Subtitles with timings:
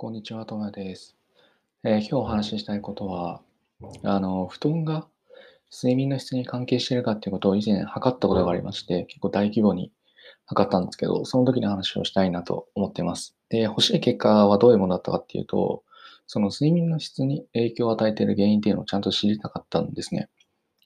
[0.00, 1.14] こんにちは、ともやです。
[1.84, 3.42] えー今日お話ししたいことは、
[4.02, 5.06] あの、布団が
[5.70, 9.92] 睡眠の質に関係しているかっていうことを以前測ったことがありまして、結構大規模に
[10.46, 13.36] 測ったんですけど、その時の話をしたいなと思っています。
[13.50, 15.84] で、欲しい結果はどういうものだったかっていうと、
[16.26, 20.30] その睡眠の質に影響を与えている原因っていうのをちゃんと知りたかったんですね。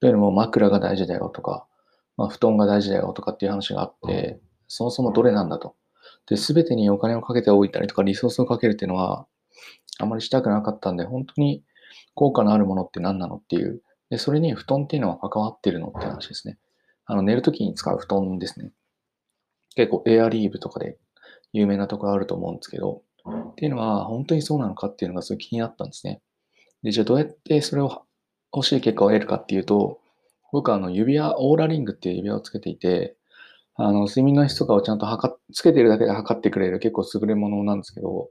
[0.00, 1.66] というのも枕が大事だよとか、
[2.18, 5.76] まあ、布団が大事だよとかっていう話があって、そもそもどれなんだと。
[6.28, 9.26] で、すべてにお金をかけておいたりとか、リソースをかけるっていうのは、
[9.98, 11.64] あまりしたくなかったんで、本当に
[12.14, 13.82] 効果のあるものって何なのっていう。
[14.10, 16.58] で、それに布団っていうのは関わってるのって話ですね。
[17.06, 18.72] あの、寝るときに使う布団ですね。
[19.74, 20.98] 結構エアリーブとかで
[21.52, 23.02] 有名なところあると思うんですけど、
[23.50, 26.22] っていうのは本当にそうなのかっていうのがすごい気になったんですね。
[26.82, 28.02] で、じゃあどうやってそれを
[28.54, 30.00] 欲しい結果を得るかっていうと、
[30.52, 33.16] 僕はあの指輪、オーラリングっていう指輪をつけていて、
[33.80, 38.28] あの、睡眠の質とかをちゃんと測っ、つけてるだけで測ってくれる結構優れものなんですけど、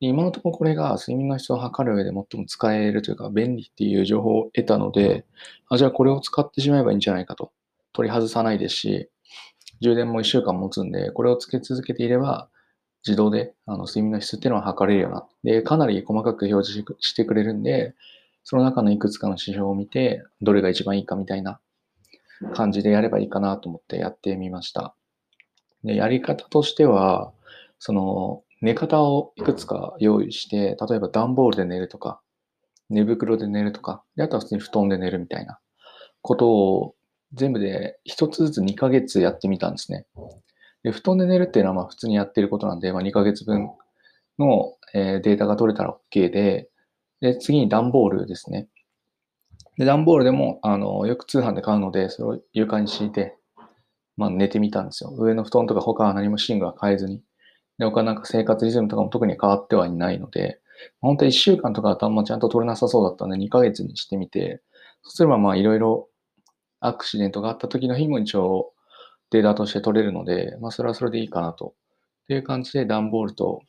[0.00, 5.26] 今のところこれが睡眠の質を測る上で最も使えるというか便利っていう情報を得たので、
[5.68, 7.52] あじゃあこれを使ってしまえばいいんじゃないかと。
[7.92, 9.10] 取り外さないですし、
[9.80, 12.48] 充電も1週間持つんで、これをつけ続けていれば、
[13.06, 15.28] 自動であの睡眠の質っていうのは測れるような。
[15.44, 17.94] で、かなり細かく表示してくれるんで、
[18.42, 21.60] その中のいくつかの指標を見て、どれが一番いいかみたいな
[22.54, 24.94] 感じでやればいいかなと思ってやってみました。
[25.84, 27.32] で、やり方としては、
[27.78, 32.20] その、寝方をいくつか用意して、例えば段ボールで寝るとか、
[32.90, 35.58] 寝袋で寝るとか、であとは普通に布団で寝るみたいな
[36.22, 36.94] ことを
[37.32, 40.06] 全部で一つずつ2ヶ月やってみたんですね。
[40.82, 43.70] で、布団で寝るっていうのはまあ普通にやってることなんで、まあ、2ヶ月分
[44.38, 46.68] の、えデータが取れたら OK で、
[47.20, 48.68] で、次に段ボールですね。
[49.80, 53.38] で、段ボールでも、あの、よく通販で買うので、それを床に敷いて、
[54.18, 55.10] まあ寝てみたんですよ。
[55.16, 57.22] 上の布団とか他は何も寝具は変えずに。
[57.78, 60.60] で、他なんか生活リズムとかも特に変わってはいないので、
[61.00, 64.60] 本当は1週間とか頭ちゃんと取れなさそうだったんで2ヶ月にしてみて、
[65.02, 66.10] そうすればまあいろいろ
[66.80, 68.74] アクシデントがあった時の日も一応
[69.30, 71.68] データとして取れるので、まあそれはそれでいいかなと。
[72.24, 73.62] っていう感じで段ボールと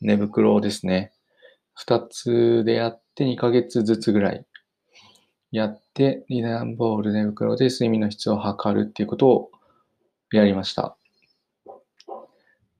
[0.00, 1.12] 寝袋をですね、
[1.88, 4.46] 2つでやって2ヶ月ずつぐらい
[5.52, 9.50] やって、リ段ボール寝袋で睡眠の質を測るっていうことを
[10.32, 10.96] やりました。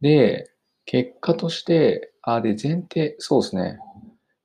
[0.00, 0.50] で、
[0.86, 3.78] 結果として、あ、で、前提、そうですね。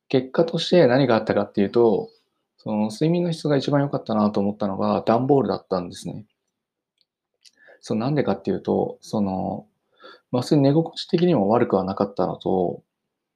[0.10, 2.10] 結果として何があったかっていうと、
[2.58, 6.26] その睡眠の質が一番良かったなと思ったのが段ボールだったんですね。
[7.80, 9.68] そう、なんでかっていうと、その、
[10.32, 12.84] まあ、普通に寝心地的にも悪くはなかったのと、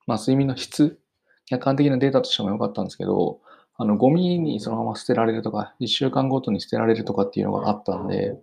[0.06, 1.00] まあ、睡眠の質、
[1.46, 3.40] 客観的なデータとしても良かったんですけど、
[3.82, 8.38] あの、ゴミにそのまま捨てられるとか、1週間ごとに捨てられるとかっていうのがあったんで、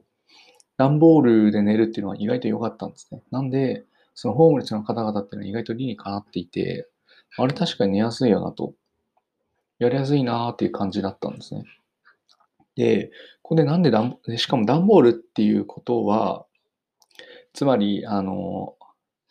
[0.76, 3.22] 段ボールで寝るっていうのは意外と良かったんですね。
[3.30, 3.84] なんで、
[4.14, 6.88] そのホームレスの方々っていうのは意外と理にかなっていて、
[7.36, 8.74] あれ確かに寝やすいよなと、
[9.78, 11.62] やりやすいなーっていう感じだったんですね。
[12.74, 13.12] で、
[13.42, 16.46] ここでなんで段、しかも段ボールっていうことは、
[17.52, 18.74] つまり、あの、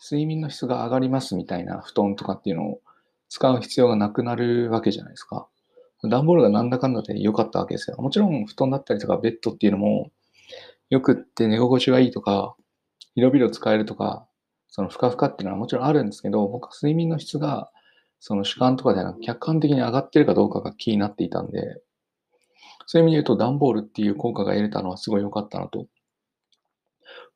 [0.02, 2.82] 睡眠の質が上がりますみたいな布団とかっていうのを
[3.28, 5.50] 使う必要がなくなるわけじゃないですか。
[6.04, 7.98] 段ボールがなんだかんだで良かったわけですよ。
[7.98, 10.12] もちろん布団だったりとかベッドっていうのも
[10.90, 12.56] よくって寝心地がいいとか、
[13.16, 14.28] 広々使えるとか、
[14.70, 17.72] そのふかふかっていうのはもちろんあるんですけど、僕は睡眠の質が
[18.20, 21.82] その主観とかではなく客観的に上がってるかどうかが気になっていたんで、
[22.86, 25.88] そういう意味で言うと段ボールっていう効果が得れたのはすごい良かったなと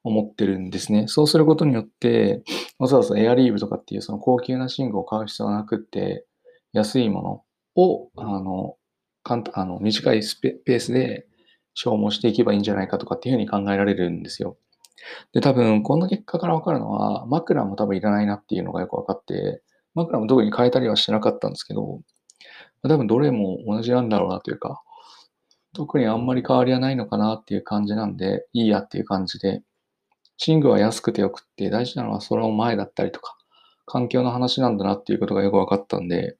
[0.03, 1.07] 思ってるんですね。
[1.07, 2.43] そうすることによって、
[2.79, 6.25] わざわざエアリーブとかっていうその高級な寝具を買う必要がなくって、
[6.73, 7.43] 安いもの
[7.75, 8.75] を、あの、
[9.23, 11.27] 簡単あの短いスペースで
[11.73, 14.57] 消耗していけばいいんじゃないかとかっていうふうに考えられるんですよ。
[15.33, 19.61] で、多分、この結果から分かるのは、枕も多分いらないなっていうのがよく分かって、
[19.95, 22.01] 枕も特に変えたりはしてなかったんですけど、
[22.83, 24.81] 多分どれも同じなんだろうなというか、
[25.73, 29.63] 特にあんまり変わりはないのかなっていう感じなんで、いいやっていう感じで、
[30.45, 33.37] 寝具は安くてよくって、大事なのはその前だったりとか、
[33.85, 36.37] 環境の話なんだなっていうことがよく分かったんで、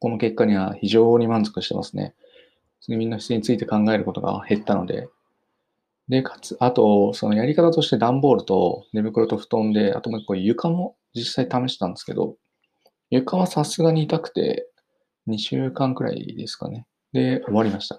[0.00, 2.14] この結果には非常に満足してますね。
[2.82, 5.08] 睡眠の質について考えることが減ったので。
[6.08, 12.36] で、かつ、あと、そのやり方として段ボールと寝袋と布団で、あともう一個床も実際試したんですけど、
[13.10, 14.66] 床はさすがに痛くて、
[15.28, 16.86] 2週間くらいですかね。
[17.12, 17.98] で、終わりました。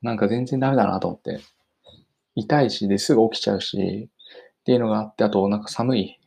[0.00, 1.40] なんか全然ダメだなと思って。
[2.36, 4.08] 痛いし、ですぐ起きちゃうし、
[4.60, 6.20] っていうのがあって、あとなんか寒い。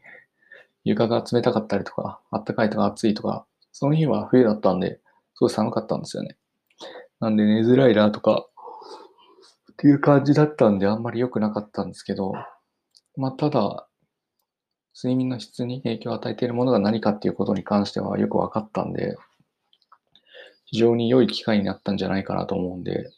[0.84, 3.46] 床が冷たかったりとか、あったかいとか暑いとか、
[3.80, 5.00] その日は冬だったんで、
[5.36, 6.36] すごい寒かったんですよね。
[7.20, 8.48] なんで寝づらいなとか、
[9.74, 12.34] っていう感じだったんで、あんまり良くなかったんですけど、
[13.18, 13.88] まあ、ただ、
[14.96, 19.16] 睡眠の質に影響を与えているものが何かっていうことに関してはよく分かったんで、
[20.66, 23.12] 非常に良い機会になったんじゃないかなと思うんで、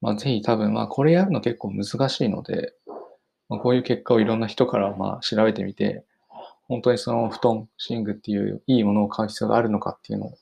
[0.00, 2.74] まあ、ぜひ多分、まあ、これやるの結構難しいので、
[3.48, 6.04] まあ、こういう結果をいろんな人からまあ調べてみて、
[6.68, 10.38] 本当にその布団、寝具っていういいものを買う必要があるのかっていうのを、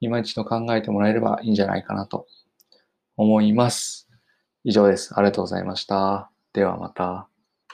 [0.00, 2.26] 今一度考えてもらえればいいんじゃないかなと
[3.16, 4.08] 思います。
[4.64, 5.14] 以上です。
[5.16, 6.30] ありがとうございました。
[6.52, 7.31] ではまた。